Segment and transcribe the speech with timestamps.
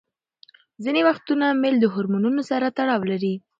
[0.83, 3.33] ځینې وختونه میل د هورمونونو سره تړاو نلري.